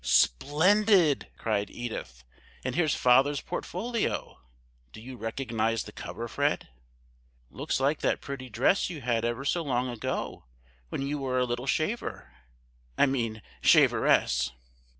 "Splendid!" 0.03 1.27
cried 1.37 1.69
Edith. 1.69 2.23
"And 2.63 2.73
here's 2.73 2.95
father's 2.95 3.39
portfolio. 3.39 4.39
Do 4.91 4.99
you 4.99 5.15
recognize 5.15 5.83
the 5.83 5.91
cover, 5.91 6.27
Fred?" 6.27 6.69
"Looks 7.51 7.79
like 7.79 7.99
that 7.99 8.19
pretty 8.19 8.49
dress 8.49 8.89
you 8.89 9.01
had 9.01 9.23
ever 9.23 9.45
so 9.45 9.61
long 9.61 9.89
ago, 9.89 10.45
when 10.89 11.03
you 11.05 11.19
were 11.19 11.37
a 11.37 11.45
little 11.45 11.67
shaver,—I 11.67 13.05
mean 13.05 13.43
shaveress!" 13.61 14.49